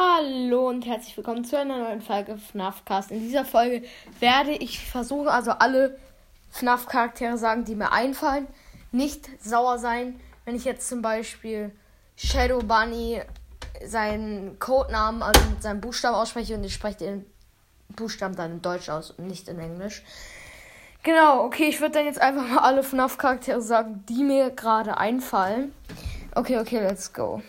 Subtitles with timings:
[0.00, 3.10] Hallo und herzlich willkommen zu einer neuen Folge FNAF-Cast.
[3.10, 3.82] In dieser Folge
[4.20, 5.98] werde ich versuchen, also alle
[6.52, 8.46] FNAF-Charaktere sagen, die mir einfallen.
[8.92, 11.72] Nicht sauer sein, wenn ich jetzt zum Beispiel
[12.14, 13.22] Shadow Bunny
[13.84, 17.26] seinen Codenamen, also mit seinem Buchstaben ausspreche und ich spreche den
[17.88, 20.04] Buchstaben dann in Deutsch aus und nicht in Englisch.
[21.02, 25.74] Genau, okay, ich würde dann jetzt einfach mal alle FNAF-Charaktere sagen, die mir gerade einfallen.
[26.36, 27.42] Okay, okay, let's go.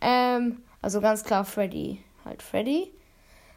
[0.00, 0.62] Ähm.
[0.86, 1.98] Also ganz klar Freddy.
[2.24, 2.92] Halt Freddy.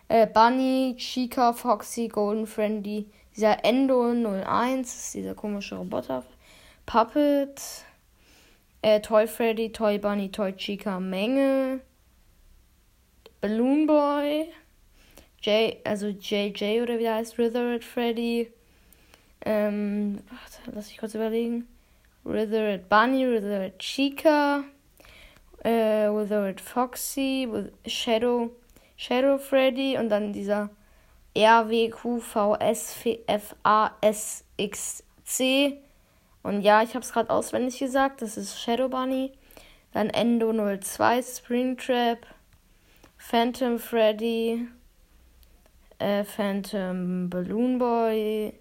[0.08, 3.06] Äh, Bunny, Chica, Foxy, Golden Freddy.
[3.36, 6.26] Dieser Endo 01, dieser komische Roboter.
[6.88, 7.62] Puppet.
[8.82, 11.82] Äh, Toy Freddy, Toy Bunny, Toy Chica, Menge.
[13.42, 14.50] Balloon Boy.
[15.44, 18.52] J, also JJ oder wie der heißt, Rithered Freddy.
[19.46, 21.68] Ähm, warte, lass ich kurz überlegen.
[22.26, 24.64] Rithered Bunny, Rithered Chica
[26.20, 27.48] Withered Foxy,
[27.86, 28.52] Shadow,
[28.98, 30.70] Shadow Freddy und dann dieser
[31.38, 32.64] RWQVSFASXC.
[36.44, 39.32] Und ja, ich habe es gerade auswendig gesagt, das ist Shadow Bunny.
[39.92, 42.20] Dann Endo 02, Springtrap,
[43.18, 44.68] Phantom Freddy,
[45.98, 48.54] äh, Phantom Balloon Boy,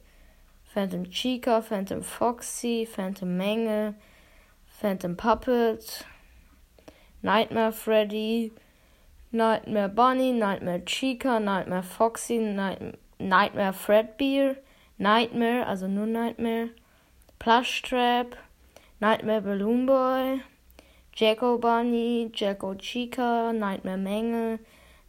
[0.72, 3.94] Phantom Chica, Phantom Foxy, Phantom Menge,
[4.80, 6.04] Phantom Puppet.
[7.22, 8.52] Nightmare Freddy,
[9.32, 14.56] Nightmare Bunny, Nightmare Chica, Nightmare Foxy, Night Nightmare Fredbear,
[14.96, 16.70] Nightmare, also nur Nightmare,
[17.38, 18.36] Plush Trap,
[19.00, 20.40] Nightmare Balloon Boy,
[21.14, 24.60] Jacko Bunny, Jacko Chica, Nightmare Menge,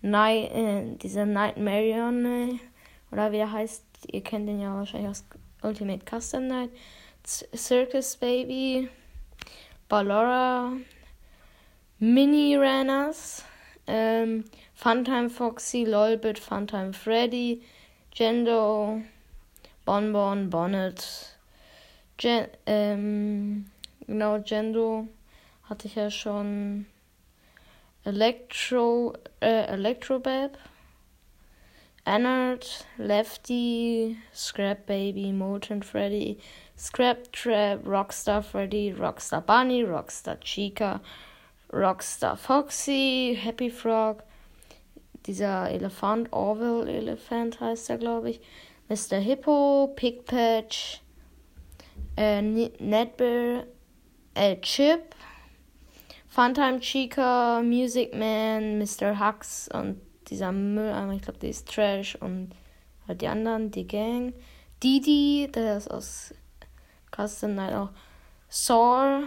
[0.01, 2.59] Night, äh, dieser Nightmarion,
[3.11, 5.25] oder wie er heißt, ihr kennt den ja wahrscheinlich aus
[5.61, 6.71] Ultimate Custom Night,
[7.25, 8.89] Circus Baby,
[9.87, 10.71] Ballora,
[11.99, 13.43] Mini Ranners,
[13.85, 17.61] ähm, Funtime Foxy, Lolbit, Funtime Freddy,
[18.13, 19.01] Jendo,
[19.85, 21.37] Bonbon, Bonnet,
[22.17, 23.69] Gen ähm,
[24.07, 25.07] genau, Jendo
[25.63, 26.85] hatte ich ja schon.
[28.05, 30.57] Electro, äh, Electrobab,
[32.05, 36.39] Anard, Lefty, Scrap Baby, Molten Freddy,
[36.77, 41.01] Scrap Trap, Rockstar Freddy, Rockstar Bunny, Rockstar Chica,
[41.71, 44.23] Rockstar Foxy, Happy Frog,
[45.25, 48.41] dieser Elefant, Orville Elefant heißt er, glaube ich,
[48.87, 49.17] Mr.
[49.17, 51.01] Hippo, Pigpatch,
[52.17, 53.65] äh, Netbear,
[54.33, 55.15] äh, Chip,
[56.27, 59.19] Funtime Chica, Music Man, Mr.
[59.19, 62.51] Hux und dieser Mülleimer, ich glaube, der ist Trash und
[63.07, 64.33] halt die anderen, die Gang.
[64.81, 66.33] Didi, der ist aus
[67.15, 67.89] Custom Night auch.
[68.47, 69.23] Saw,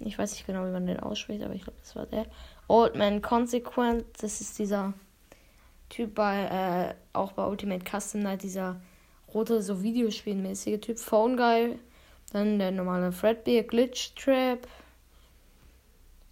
[0.00, 2.26] ich weiß nicht genau, wie man den ausspricht, aber ich glaube, das war der.
[2.68, 4.94] Old Man Consequent, das ist dieser
[5.88, 8.80] Typ bei, äh, auch bei Ultimate Custom Night, dieser
[9.34, 10.98] rote, so Videospielmäßige Typ.
[10.98, 11.78] Phone Guy,
[12.32, 14.66] dann der normale Fredbear, Glitch Trap,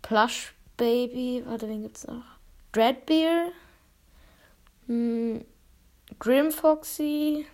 [0.03, 2.25] Plush Baby, warte, wen gibt's noch?
[2.73, 3.49] Dreadbear,
[4.87, 5.45] hm,
[6.19, 7.47] Grim Foxy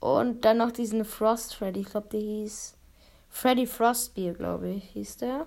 [0.00, 2.75] und dann noch diesen Frost Freddy, ich glaube, der hieß
[3.36, 5.46] Freddy Frostbeer, glaube ich, hieß der.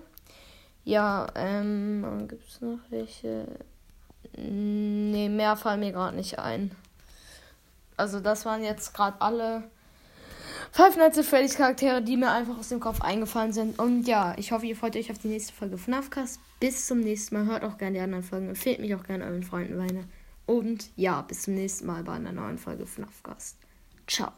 [0.84, 3.48] Ja, ähm, gibt es noch welche?
[4.36, 6.70] Nee, mehr fallen mir gerade nicht ein.
[7.96, 9.64] Also das waren jetzt gerade alle
[10.70, 13.76] Five Nights at Freddy's Charaktere, die mir einfach aus dem Kopf eingefallen sind.
[13.80, 16.38] Und ja, ich hoffe, ihr freut euch auf die nächste Folge FNAFcast.
[16.60, 17.46] Bis zum nächsten Mal.
[17.46, 18.50] Hört auch gerne die anderen Folgen.
[18.50, 20.04] Empfehlt mich auch gerne euren Freunden weiter.
[20.46, 23.56] Und ja, bis zum nächsten Mal bei einer neuen Folge FNAFcast.
[24.06, 24.30] Ciao.